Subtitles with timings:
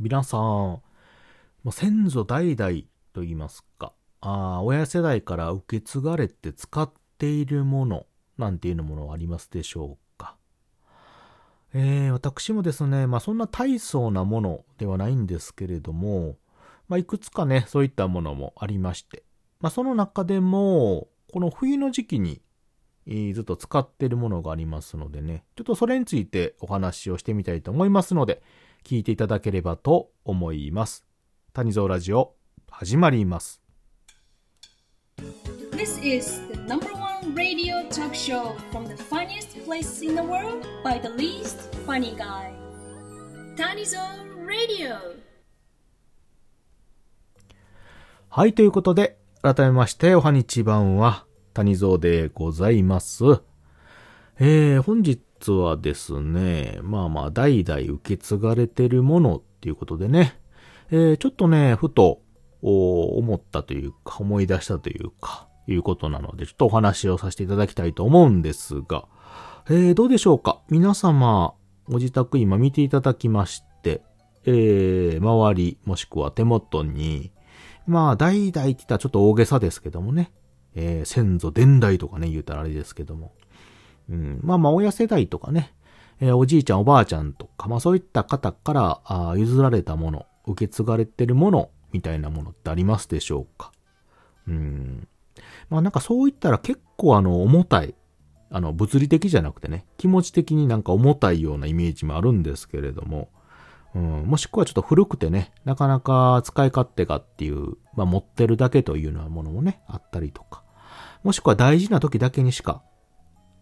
[0.00, 0.82] 皆さん、も
[1.66, 6.88] う先祖代々と言いますか、あ親世代から受け継がれて使っ
[7.18, 8.06] ているもの
[8.36, 10.36] なんていうものはありますでしょうか。
[11.74, 16.36] えー、私もですね、まあそんな大層なものではないんですけれども、
[16.88, 19.24] まあいくつかね、そういったものもありまして、
[19.60, 22.40] まあその中でも、この冬の時期に、
[23.08, 28.44] えー、ずっと使っているものがありますのでね、ちょっとそれについてお話をしてみたいと思いますので、
[28.88, 31.04] 聞いていただければと思います。
[31.52, 32.34] 谷蔵ラジオ、
[32.70, 33.60] 始まります。
[35.72, 40.98] This is the number one radio talk show from the funniest place in the world by
[40.98, 42.50] the least funny guy.
[43.56, 44.96] Tanizone Radio.
[48.30, 53.24] はい、ということで、改めまして、おはにちばんは、谷蔵でございます。
[54.38, 55.20] えー、本日
[55.52, 60.38] はですね、まあまあ、代々受け継がれてるものっていうことでね、
[60.90, 62.20] えー、ちょっとね、ふと、
[62.60, 69.06] 思ったというか、思い出したというか、いうことなので、ちょっとお話をさせていただきたいと思うんですが、
[69.68, 70.60] えー、どうでしょうか？
[70.70, 71.54] 皆様、
[71.88, 74.02] ご自宅今見ていただきまして、
[74.44, 77.32] えー、周り、もしくは手元に、
[77.86, 80.32] まあ、代々って言ったらちょっと大げさですけどもね、
[80.74, 83.34] えー、先祖伝来とかね、言うたらあれですけども、
[84.10, 85.74] うん、まあまあ親世代とかね、
[86.20, 93.72] えー、おじいちゃんおばあちゃんとか、まあそういった方からあ譲られたもの、受け継がれてるものみたいなものってありますでしょうか。
[94.46, 95.08] うん。
[95.70, 97.94] まあなんかそう言ったら結構あの重たい、
[98.50, 103.28] あの物理的じゃなくてね、気持ち的になんか重たいようなイメージもあるんですけれども、
[103.94, 110.62] うん、もしくはちょっと古くてね、なかなか使い勝手がっていう、まあ持ってるだけというようなものもね、あったりとか、
[111.22, 112.82] もしくは大事な時だけにしか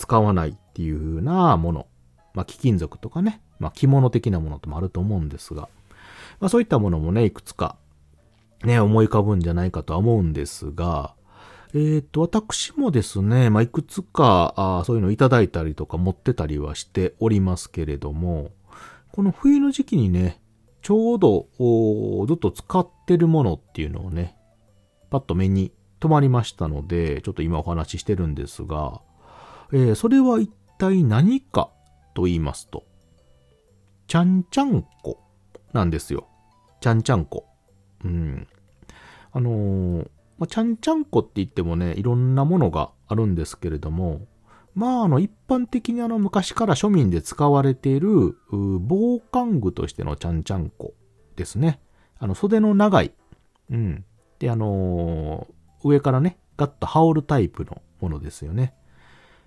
[0.00, 1.86] 使わないっていう風なもの。
[2.32, 5.68] まあ、貴金属とかね、まあ、着物的なものともあると思うんですが、
[6.40, 7.76] まあ、そういったものもね、いくつか、
[8.64, 11.14] ね、思い浮かぶんじゃないかとは思うんですが、
[11.74, 18.52] えっ、と、私もですね、まあ、いくつか、あそういうのをいただいたりとか持ってたりはしておりますけれども、
[19.12, 20.40] この冬の時期にね、
[20.82, 21.46] ちょうど、
[22.26, 24.34] ずっと使ってるものっていうのをね、
[25.10, 29.02] パッと目に留まりましたので、ちょっと今お話ししてるんですが、
[29.72, 31.70] えー、それは一体何か
[32.14, 32.84] と言いますと、
[34.06, 35.20] ちゃんちゃんこ
[35.72, 36.26] なんですよ。
[36.80, 37.46] ちゃんちゃんこ。
[38.04, 38.48] うん。
[39.32, 44.26] あのー、まあ、ちゃんちゃんこって言ってもね、いろんなものがあるんですけれども、
[44.74, 50.94] まあ、あの、一般的にあの、昔から庶民で使われている、防寒具としてのちゃんちゃんこ
[51.36, 51.80] ですね。
[52.18, 53.12] あの、袖の長い。
[53.70, 54.04] うん。
[54.38, 58.74] で、あのー、上からね、ガッと羽織るタイプのものですよね。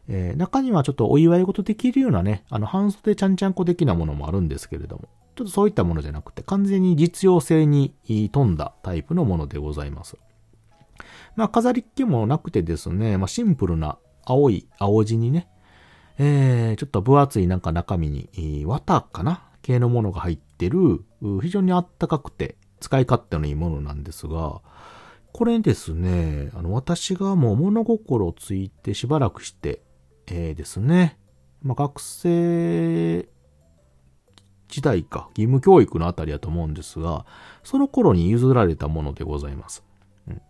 [0.08, 5.04] えー、中にはちょっとお祝い事できるようなね、あの、半袖ちゃんちゃんこ的なものもあるんですけれども、
[5.36, 7.94] ちょっとそういったものじゃなくて、完全に実用性に
[8.32, 10.18] 富んだタイプのものでございます。
[11.36, 15.48] まあ、飾りっ気もなくてですね、まあ、シンプルな青い青地にね、
[16.18, 21.04] えー、ちょっと分厚いなんか中身に、えー、綿かな系のものが入ってる、
[21.42, 24.62] 非常にあったかくて使い勝手のいいものなんですが、
[25.32, 29.82] これですね、あの、私がもう物心ついてしばらくして、
[30.28, 31.18] えー、ですね、
[31.62, 33.28] まあ、学生
[34.68, 37.26] 時代か、義務教育のあたりだと思うんですが、
[37.64, 39.84] その頃に譲られたものでございます。
[40.28, 40.42] うん、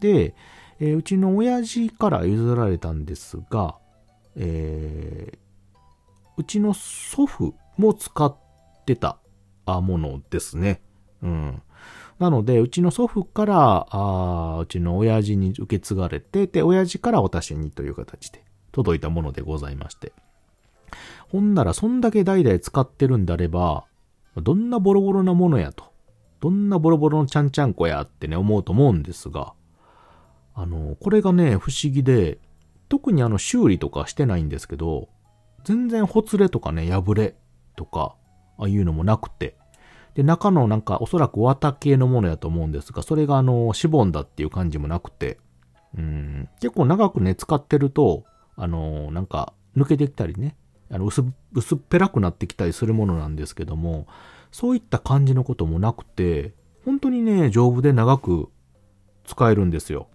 [0.00, 0.34] で、
[0.80, 3.76] えー、うちの親父から譲られたんですが、
[4.36, 5.38] えー、
[6.36, 8.36] うちの祖父も使っ
[8.86, 9.18] てた
[9.66, 10.82] ものですね。
[11.22, 11.62] うん。
[12.18, 18.44] なので、うちの祖父から、あうちの親父に受け継がれて、で、親父から私にという形で
[18.80, 20.12] 届いたものでございまして。
[21.28, 23.84] ほんなら、そんだけ代々使ってるんであれば、
[24.36, 25.92] どんなボロボロなものやと。
[26.40, 29.52] どんなボロボロのちゃんちゃんこやってね、思うと思うんですが、
[30.54, 32.38] あの、これがね、不思議で、
[32.88, 35.08] 特にあの、修理とかしてないんですけど、
[35.64, 37.36] 全然ほつれとかね、破れ
[37.76, 38.16] とか、
[38.58, 39.56] ああいうのもなくて、
[40.14, 45.38] で、中のなんかおそらく綿系のものやと思うんですが、それがあの、しぼんだっていう感じもなくて、
[45.96, 48.24] うん、結構長くね、使ってると、
[48.60, 50.54] あの、なんか抜けてきたりね、
[50.90, 51.24] あの薄、
[51.54, 54.06] 薄っぺらくなってきたりするものなんですけども、
[54.52, 56.52] そういった感じのこともなくて、
[56.84, 58.50] 本当にね、丈夫で長く
[59.24, 60.08] 使えるんですよ。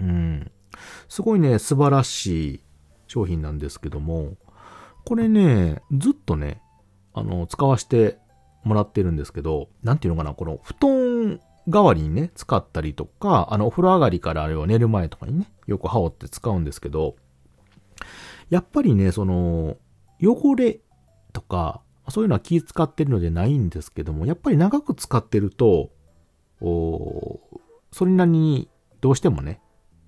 [0.00, 0.50] うん。
[1.08, 2.60] すごいね、素晴らしい
[3.08, 4.36] 商品なんですけども、
[5.04, 6.62] これね、ずっとね、
[7.12, 8.16] あの、使わして
[8.64, 17.16] もらってるんですけど、なんていうのかな、この布団代わりにね、使ったりとか、あの、お風呂上がりからあれは寝る前とかにね、よく羽織って使うんですけど、
[18.50, 19.76] やっぱりね、その、
[20.22, 20.80] 汚れ
[21.32, 25.90] とか、そういうのは気使ってるのでないんですけども、やっぱり長く使ってると、
[26.60, 27.40] お
[27.92, 28.68] それなりに
[29.00, 29.60] どうしてもね、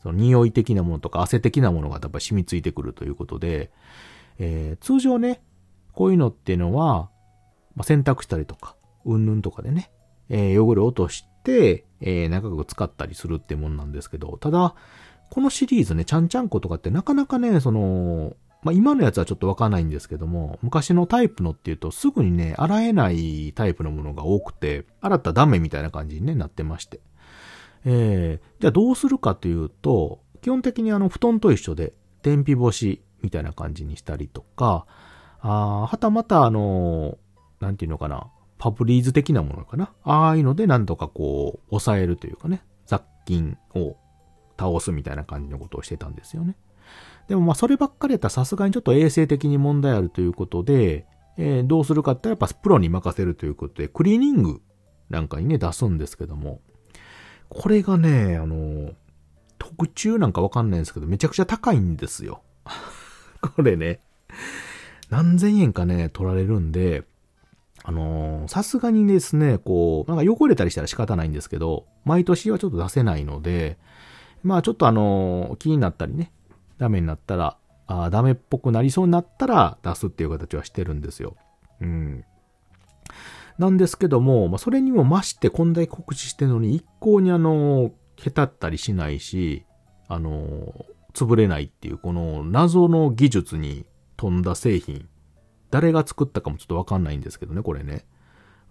[0.02, 3.70] その匂い的なものとか汗的なものがやっぱ染みついてくるということで、
[4.38, 5.42] えー、通常ね、
[5.92, 7.10] こういうのっていうのは、
[7.74, 9.90] まあ、洗濯したりとか、うんぬんとかでね、
[10.28, 14.74] えー、汚れを落として、えー、長く使ったりするってもんなんですけど、ただ、
[15.30, 27.00] このシリーズね、ちゃんちゃんことかってなかなかね、その、まあ、今のやつはちょっとわかんないんですけども、昔のタイプのっていうとすぐにね、洗えないタイプのものが多くて、洗ったダメみたいな感じに、ね、なってまして。
[27.84, 31.92] えー、じゃあどうするかというと、基本的にあの布団と一緒で、
[32.22, 34.86] 天日干しみたいな感じにしたりとか、
[35.40, 37.18] あはたまたあの、
[37.60, 38.28] なんていうのかな、
[38.58, 39.92] パブリーズ的なものかな。
[40.02, 43.96] ああいうのでなんとかこう、抑えるというかね、雑菌を
[44.58, 46.56] 倒すみたいな感じのことをしてたんですよね。
[47.28, 51.06] でもまあそればっかりやったらさすがにちょっと衛生的に問題あるということで、
[51.36, 54.62] えー、どうするかってやっぱプロに任せるということで、クリーニング
[55.10, 56.60] なんかにね出すんですけども、
[57.48, 58.92] これがね、あの、
[59.58, 62.42] 特注なんかわかんないんですけど、めちゃくちゃ高いんですよ。
[63.40, 64.00] これね、
[65.10, 67.04] 何千円かね、取られるんで、
[67.84, 73.78] あのさすがにですね、こう、なんか汚れたりしたら仕方ないんですけど、毎年はちょっと出せないので、
[74.42, 76.32] まあちょっとあの気になったりね、
[76.78, 77.56] ダメになったら、
[77.86, 81.36] あダメっぽくなりそうになったら出すっていう形はしてるんですよ。
[81.80, 82.24] うん。
[83.58, 89.64] なんですけども、まあ、それにも増してこんだけ告知してるのに一向にあの、へたったりしないし、
[90.06, 93.86] あの、潰れないっていう、この謎の技術に
[94.16, 95.08] 富んだ製品。
[95.70, 98.06] 誰が作ったかもちょっとわかんないんですけどね、これね。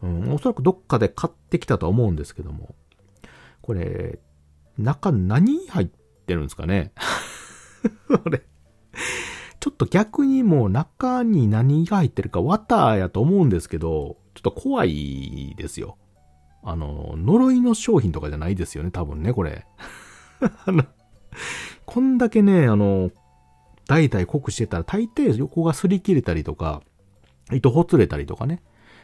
[0.01, 2.75] うん、おそらくどっかで買ってきたとは思うんですけども。
[3.61, 4.19] これ、
[4.77, 5.87] 中何入っ
[6.25, 6.91] てるんですかね？
[8.07, 8.43] これ、
[9.59, 15.97] ちょっと逆にもう中に何が入ってるかワターやと思うんですけど、ちょっと怖いですよ。
[16.63, 19.65] あの、呪いの商品とかじゃないですよね、多分ね、これ。
[20.65, 20.83] あの、
[21.85, 23.11] こんだけね、あの、
[23.87, 26.81] 代々濃くしてたら大抵横が擦り切れたりとか、
[27.53, 28.61] 糸ほつれたりとかね、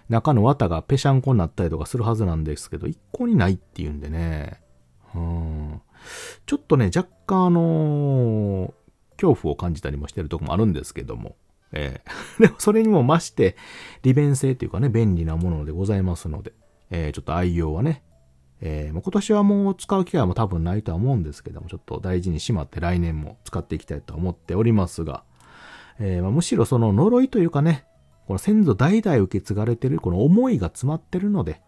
[0.09, 4.61] 中の綿がぺしゃんこになったりとかするはずなんですけど、一向にないっていうんでね、
[5.15, 5.81] うん。
[6.45, 8.71] ちょっとね、若干あのー、
[9.15, 11.36] 恐怖を感じたりもしてるとこもあるんですけども、
[11.71, 13.56] えー、 でもそれにも増して、
[14.04, 16.54] 利便性というかね、便利なものでございますので、
[16.89, 18.04] えー、ちょっと愛用はね、
[18.62, 25.24] えー、今年はもう使う機会も多分ないとは思うんですけども、ちょっと大事にしまって来年も使っていきたいと思っておりますが、
[26.00, 27.86] えーまあ、むしろその呪いというかね、
[28.25, 31.62] この先祖代々受け継がれてるこの思いが詰まってるので、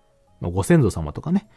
[0.50, 1.48] ご先祖様とかね、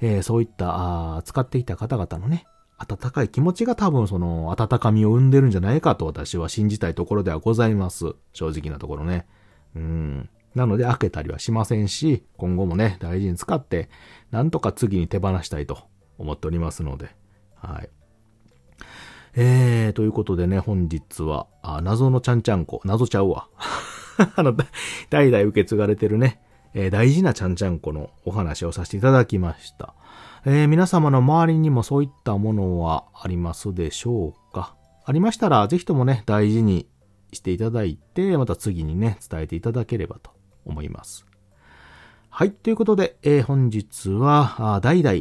[0.00, 2.46] えー、そういったあ使っていた方々のね、
[2.78, 8.14] 温かい気持ちが多分その温かみを生んでるんじゃないかと私は信じたいところではございます。
[8.32, 9.26] 正直なところね。
[9.74, 10.30] うん。
[10.54, 13.90] なので開けたりはしませんし、今後もね、大事に使って、
[14.30, 15.86] なんとか次に手放したいと
[16.18, 17.14] 思っておりますので。
[17.56, 17.90] はい。
[19.34, 23.48] えー、ということでね、本日は、あ謎のちゃんちゃんこ、謎ちゃうわ。
[24.34, 24.56] あの、
[25.10, 26.40] 代々受け継がれてるね、
[26.78, 29.94] えー、大事なちゃんちゃんこのお話をさせていただきました。
[30.44, 34.76] えー、皆様の周りにもそういったものはありますでしょうか？
[35.06, 36.86] ありましたら、ぜひともね、大事に
[37.32, 40.30] していただいて、また次にね、伝えていただければと
[40.66, 41.24] 思います。
[42.28, 42.52] はい。
[42.52, 45.16] ということで、えー、本日は、代々、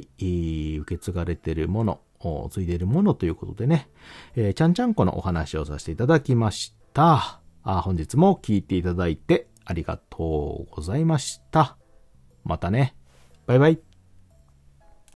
[0.82, 2.02] 受け継がれているもの、
[2.50, 3.88] 継いでいるものということでね、
[4.36, 7.40] えー、ちゃんちゃんこのお話をさせていただきました。
[7.64, 11.78] あ本日も聞いていただいてありがとうございました。
[12.44, 12.96] またね。
[13.48, 13.95] バイバイ。